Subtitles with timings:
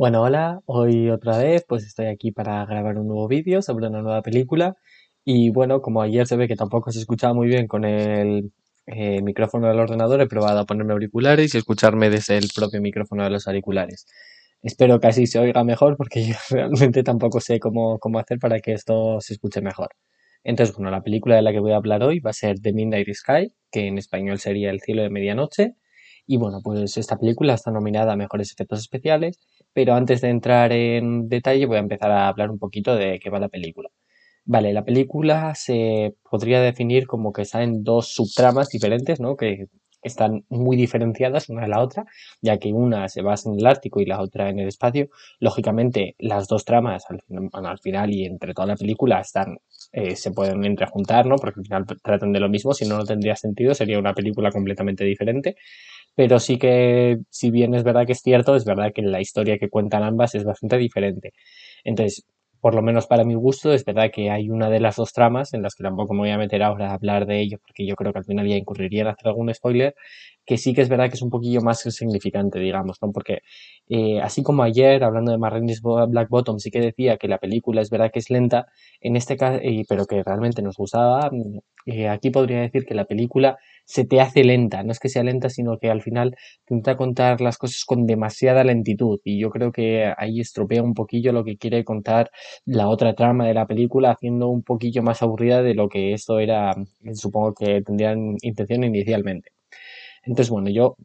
[0.00, 4.00] Bueno, hola, hoy otra vez pues estoy aquí para grabar un nuevo vídeo sobre una
[4.00, 4.74] nueva película
[5.26, 8.50] y bueno, como ayer se ve que tampoco se escuchaba muy bien con el
[8.86, 13.24] eh, micrófono del ordenador, he probado a ponerme auriculares y escucharme desde el propio micrófono
[13.24, 14.06] de los auriculares.
[14.62, 18.60] Espero que así se oiga mejor porque yo realmente tampoco sé cómo, cómo hacer para
[18.60, 19.90] que esto se escuche mejor.
[20.44, 22.72] Entonces, bueno, la película de la que voy a hablar hoy va a ser The
[22.72, 25.74] Midnight Sky, que en español sería El cielo de medianoche.
[26.26, 29.38] Y bueno, pues esta película está nominada a mejores efectos especiales
[29.72, 33.30] pero antes de entrar en detalle voy a empezar a hablar un poquito de qué
[33.30, 33.90] va la película.
[34.44, 39.36] Vale, la película se podría definir como que está en dos subtramas diferentes, ¿no?
[39.36, 39.66] Que
[40.02, 42.06] están muy diferenciadas una de la otra,
[42.40, 45.08] ya que una se basa en el Ártico y la otra en el espacio.
[45.40, 49.58] Lógicamente, las dos tramas al, al final y entre toda la película están,
[49.92, 51.36] eh, se pueden entrejuntar, ¿no?
[51.36, 54.50] Porque al final tratan de lo mismo, si no, no tendría sentido, sería una película
[54.50, 55.56] completamente diferente
[56.14, 59.58] pero sí que, si bien es verdad que es cierto, es verdad que la historia
[59.58, 61.32] que cuentan ambas es bastante diferente.
[61.84, 62.26] Entonces,
[62.60, 65.54] por lo menos para mi gusto, es verdad que hay una de las dos tramas,
[65.54, 67.96] en las que tampoco me voy a meter ahora a hablar de ello, porque yo
[67.96, 69.94] creo que al final ya incurriría en hacer algún spoiler,
[70.50, 73.12] que sí que es verdad que es un poquillo más significante, digamos, ¿no?
[73.12, 73.42] Porque
[73.88, 77.80] eh, así como ayer, hablando de Marines Black Bottom, sí que decía que la película
[77.80, 78.66] es verdad que es lenta,
[79.00, 81.30] en este caso, pero que realmente nos gustaba,
[81.86, 84.82] eh, aquí podría decir que la película se te hace lenta.
[84.82, 86.34] No es que sea lenta, sino que al final
[86.68, 89.20] intenta contar las cosas con demasiada lentitud.
[89.22, 92.30] Y yo creo que ahí estropea un poquillo lo que quiere contar
[92.64, 96.40] la otra trama de la película, haciendo un poquillo más aburrida de lo que esto
[96.40, 96.74] era,
[97.14, 99.50] supongo que tendrían intención inicialmente.
[100.22, 100.96] Entonces, bueno, yo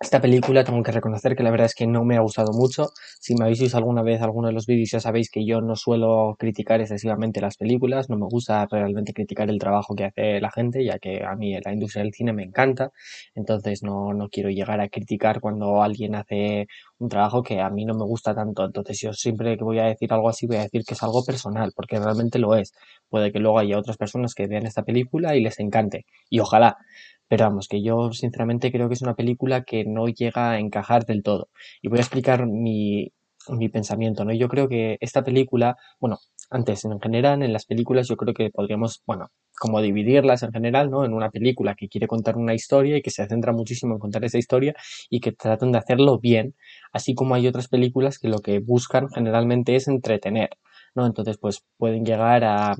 [0.00, 2.88] esta película tengo que reconocer que la verdad es que no me ha gustado mucho.
[3.20, 5.76] Si me habéis visto alguna vez alguno de los vídeos ya sabéis que yo no
[5.76, 10.50] suelo criticar excesivamente las películas, no me gusta realmente criticar el trabajo que hace la
[10.52, 12.90] gente, ya que a mí la industria del cine me encanta,
[13.34, 16.66] entonces no, no quiero llegar a criticar cuando alguien hace
[16.98, 18.64] un trabajo que a mí no me gusta tanto.
[18.66, 21.24] Entonces yo siempre que voy a decir algo así voy a decir que es algo
[21.24, 22.72] personal, porque realmente lo es.
[23.08, 26.76] Puede que luego haya otras personas que vean esta película y les encante, y ojalá.
[27.30, 31.06] Pero vamos, que yo sinceramente creo que es una película que no llega a encajar
[31.06, 31.48] del todo.
[31.80, 33.12] Y voy a explicar mi,
[33.48, 34.32] mi pensamiento, ¿no?
[34.34, 36.18] Yo creo que esta película, bueno,
[36.50, 39.28] antes en general en las películas yo creo que podríamos, bueno,
[39.60, 41.04] como dividirlas en general, ¿no?
[41.04, 44.24] En una película que quiere contar una historia y que se centra muchísimo en contar
[44.24, 44.74] esa historia
[45.08, 46.56] y que tratan de hacerlo bien,
[46.92, 50.50] así como hay otras películas que lo que buscan generalmente es entretener,
[50.96, 51.06] ¿no?
[51.06, 52.74] Entonces, pues pueden llegar a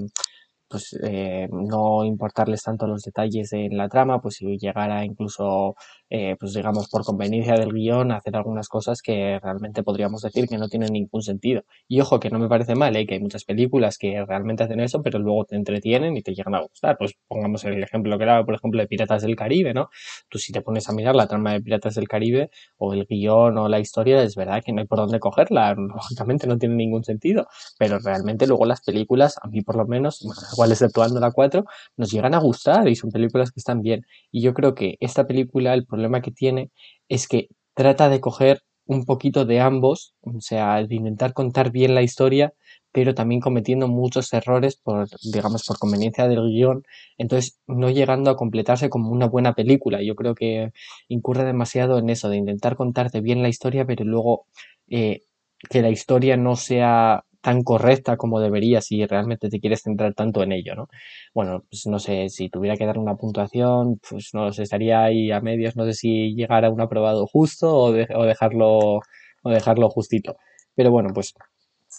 [0.71, 5.75] pues eh, no importarles tanto los detalles en la trama, pues si llegara incluso,
[6.11, 10.59] eh, pues digamos, por conveniencia del guion, hacer algunas cosas que realmente podríamos decir que
[10.59, 11.63] no tienen ningún sentido.
[11.89, 13.07] Y ojo, que no me parece mal, ¿eh?
[13.07, 16.55] que hay muchas películas que realmente hacen eso, pero luego te entretienen y te llegan
[16.57, 16.97] a gustar.
[16.99, 19.89] Pues pongamos el ejemplo que era, por ejemplo, de Piratas del Caribe, ¿no?
[20.29, 23.57] Tú si te pones a mirar la trama de Piratas del Caribe, o el guion,
[23.59, 27.05] o la historia, es verdad que no hay por dónde cogerla, lógicamente no tiene ningún
[27.05, 27.47] sentido,
[27.79, 31.65] pero realmente luego las películas, a mí por lo menos, bueno, igual exceptuando la 4,
[31.97, 34.05] nos llegan a gustar y son películas que están bien.
[34.33, 36.71] Y yo creo que esta película, el problema que tiene
[37.09, 41.95] es que trata de coger un poquito de ambos, o sea, de intentar contar bien
[41.95, 42.53] la historia,
[42.93, 46.83] pero también cometiendo muchos errores por, digamos, por conveniencia del guion,
[47.17, 50.03] entonces no llegando a completarse como una buena película.
[50.03, 50.73] Yo creo que
[51.09, 54.47] incurre demasiado en eso, de intentar contarte bien la historia, pero luego
[54.89, 55.21] eh,
[55.69, 60.43] que la historia no sea tan correcta como debería si realmente te quieres centrar tanto
[60.43, 60.89] en ello, ¿no?
[61.35, 65.41] Bueno, pues no sé, si tuviera que dar una puntuación, pues no estaría ahí a
[65.41, 69.01] medios, no sé si llegar a un aprobado justo o, o dejarlo
[69.43, 70.37] o dejarlo justito.
[70.75, 71.35] Pero bueno, pues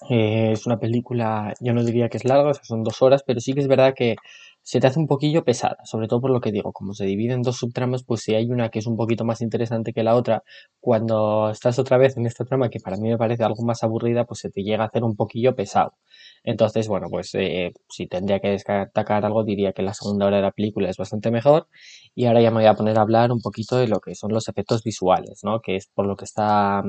[0.10, 3.24] eh, es una película, yo no diría que es larga, o sea, son dos horas,
[3.26, 4.16] pero sí que es verdad que
[4.64, 7.34] se te hace un poquillo pesada, sobre todo por lo que digo, como se divide
[7.34, 10.16] en dos subtramas, pues si hay una que es un poquito más interesante que la
[10.16, 10.44] otra,
[10.80, 14.26] cuando estás otra vez en esta trama que para mí me parece algo más aburrida,
[14.26, 15.94] pues se te llega a hacer un poquillo pesado.
[16.44, 20.44] Entonces, bueno, pues eh, si tendría que destacar algo, diría que la segunda hora de
[20.44, 21.68] la película es bastante mejor.
[22.16, 24.32] Y ahora ya me voy a poner a hablar un poquito de lo que son
[24.34, 25.62] los efectos visuales, ¿no?
[25.62, 26.84] Que es por lo que está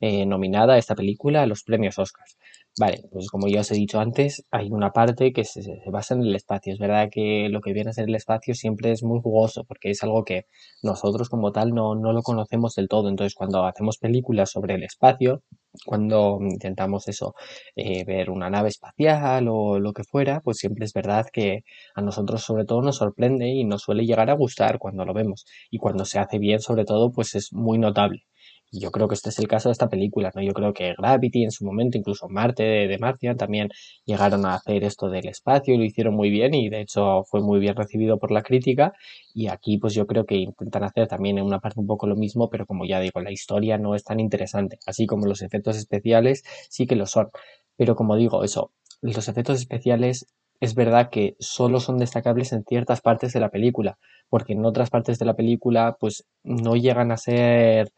[0.00, 2.36] eh, nominada esta película a los premios Oscars.
[2.78, 6.22] Vale, pues como ya os he dicho antes, hay una parte que se, basa en
[6.22, 6.72] el espacio.
[6.72, 9.90] Es verdad que lo que viene a ser el espacio siempre es muy jugoso porque
[9.90, 10.46] es algo que
[10.82, 13.08] nosotros como tal no, no lo conocemos del todo.
[13.08, 15.42] Entonces cuando hacemos películas sobre el espacio,
[15.84, 17.34] cuando intentamos eso,
[17.76, 21.64] eh, ver una nave espacial o lo que fuera, pues siempre es verdad que
[21.94, 25.44] a nosotros sobre todo nos sorprende y nos suele llegar a gustar cuando lo vemos.
[25.70, 28.24] Y cuando se hace bien sobre todo, pues es muy notable.
[28.72, 30.42] Yo creo que este es el caso de esta película, ¿no?
[30.42, 33.68] Yo creo que Gravity en su momento, incluso Marte de, de Martian, también
[34.04, 37.40] llegaron a hacer esto del espacio y lo hicieron muy bien y de hecho fue
[37.40, 38.92] muy bien recibido por la crítica
[39.34, 42.16] y aquí pues yo creo que intentan hacer también en una parte un poco lo
[42.16, 45.76] mismo, pero como ya digo, la historia no es tan interesante, así como los efectos
[45.76, 47.30] especiales sí que lo son,
[47.76, 50.26] pero como digo, eso, los efectos especiales
[50.60, 54.90] es verdad que solo son destacables en ciertas partes de la película, porque en otras
[54.90, 57.92] partes de la película pues no llegan a ser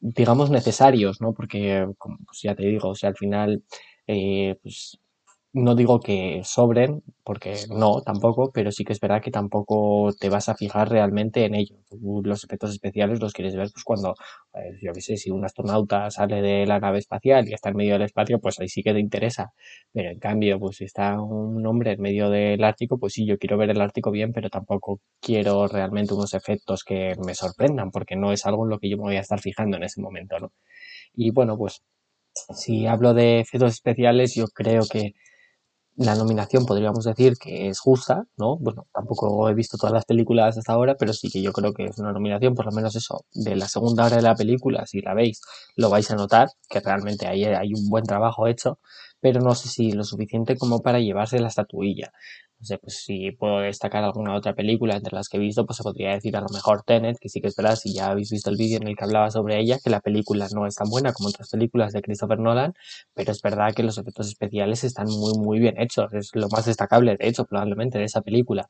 [0.00, 1.34] digamos, necesarios, ¿no?
[1.34, 3.62] Porque, como pues ya te digo, o sea, al final,
[4.06, 4.98] eh, pues
[5.52, 10.28] no digo que sobren, porque no, tampoco, pero sí que es verdad que tampoco te
[10.28, 11.76] vas a fijar realmente en ello.
[11.90, 14.14] Tú los efectos especiales los quieres ver pues cuando,
[14.52, 17.76] pues, yo qué sé, si un astronauta sale de la nave espacial y está en
[17.76, 19.52] medio del espacio, pues ahí sí que te interesa.
[19.92, 23.36] Pero en cambio, pues si está un hombre en medio del Ártico, pues sí, yo
[23.38, 28.14] quiero ver el Ártico bien, pero tampoco quiero realmente unos efectos que me sorprendan, porque
[28.16, 30.38] no es algo en lo que yo me voy a estar fijando en ese momento,
[30.38, 30.52] ¿no?
[31.14, 31.82] Y bueno, pues
[32.54, 35.14] si hablo de efectos especiales, yo creo que
[36.00, 38.56] la nominación podríamos decir que es justa, ¿no?
[38.56, 41.84] Bueno, tampoco he visto todas las películas hasta ahora, pero sí que yo creo que
[41.84, 45.02] es una nominación, por lo menos eso, de la segunda hora de la película, si
[45.02, 45.42] la veis,
[45.76, 48.78] lo vais a notar, que realmente ahí hay un buen trabajo hecho,
[49.20, 52.12] pero no sé si lo suficiente como para llevarse la estatuilla.
[52.58, 55.78] No sé, pues si puedo destacar alguna otra película entre las que he visto, pues
[55.78, 58.30] se podría decir a lo mejor Tenet, que sí que es verdad, si ya habéis
[58.30, 60.90] visto el vídeo en el que hablaba sobre ella, que la película no es tan
[60.90, 62.74] buena como otras películas de Christopher Nolan,
[63.14, 66.12] pero es verdad que los efectos especiales están muy, muy bien hechos.
[66.12, 68.68] Es lo más destacable, de hecho, probablemente de esa película.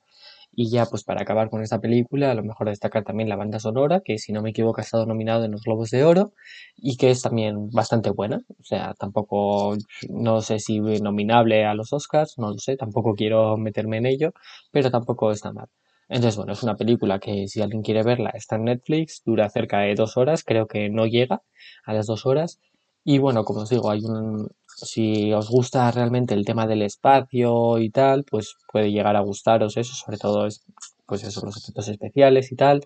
[0.63, 3.59] Y ya, pues para acabar con esta película, a lo mejor destacar también la banda
[3.59, 6.35] sonora, que si no me equivoco ha estado nominado en los Globos de Oro
[6.77, 8.43] y que es también bastante buena.
[8.59, 9.75] O sea, tampoco,
[10.11, 14.33] no sé si nominable a los Oscars, no lo sé, tampoco quiero meterme en ello,
[14.71, 15.69] pero tampoco está mal.
[16.11, 19.79] Entonces, bueno, es una película que si alguien quiere verla está en Netflix, dura cerca
[19.79, 21.41] de dos horas, creo que no llega
[21.85, 22.61] a las dos horas.
[23.03, 24.49] Y bueno, como os digo, hay un,
[24.85, 29.77] si os gusta realmente el tema del espacio y tal, pues puede llegar a gustaros
[29.77, 30.65] eso, sobre todo es,
[31.07, 32.83] pues eso, los efectos especiales y tal,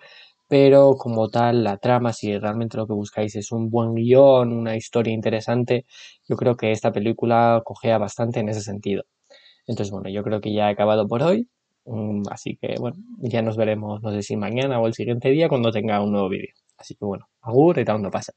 [0.49, 4.76] pero como tal, la trama, si realmente lo que buscáis es un buen guion, una
[4.76, 5.87] historia interesante,
[6.29, 9.05] yo creo que esta película cogea bastante en ese sentido.
[9.67, 11.49] Entonces, bueno, yo creo que ya he acabado por hoy,
[11.87, 15.49] mm, así que bueno, ya nos veremos, no sé si mañana o el siguiente día
[15.49, 16.55] cuando tenga un nuevo vídeo.
[16.79, 18.32] Así que bueno, agur y tal, no pasa.